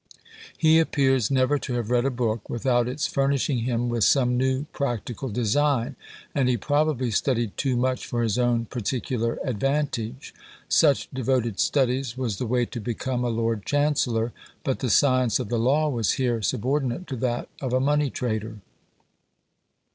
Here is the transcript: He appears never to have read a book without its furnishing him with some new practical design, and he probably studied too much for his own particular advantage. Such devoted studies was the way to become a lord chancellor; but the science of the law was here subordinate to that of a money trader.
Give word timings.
He 0.57 0.79
appears 0.79 1.29
never 1.29 1.59
to 1.59 1.73
have 1.75 1.91
read 1.91 2.05
a 2.05 2.09
book 2.09 2.49
without 2.49 2.87
its 2.87 3.05
furnishing 3.05 3.59
him 3.59 3.87
with 3.87 4.03
some 4.03 4.35
new 4.35 4.63
practical 4.73 5.29
design, 5.29 5.95
and 6.33 6.49
he 6.49 6.57
probably 6.57 7.11
studied 7.11 7.55
too 7.55 7.77
much 7.77 8.07
for 8.07 8.23
his 8.23 8.39
own 8.39 8.65
particular 8.65 9.37
advantage. 9.43 10.33
Such 10.67 11.07
devoted 11.13 11.59
studies 11.59 12.17
was 12.17 12.37
the 12.39 12.47
way 12.47 12.65
to 12.65 12.81
become 12.81 13.23
a 13.23 13.29
lord 13.29 13.63
chancellor; 13.63 14.33
but 14.63 14.79
the 14.79 14.89
science 14.89 15.37
of 15.37 15.49
the 15.49 15.59
law 15.59 15.87
was 15.87 16.13
here 16.13 16.41
subordinate 16.41 17.05
to 17.05 17.15
that 17.17 17.47
of 17.61 17.71
a 17.71 17.79
money 17.79 18.09
trader. 18.09 18.57